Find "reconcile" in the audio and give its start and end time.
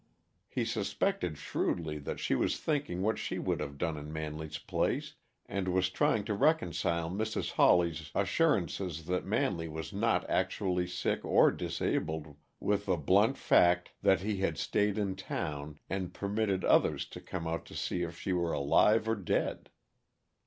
6.33-7.11